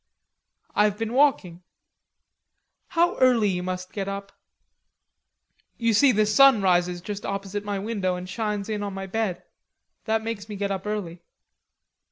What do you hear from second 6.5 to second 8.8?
rises just opposite my window, and shines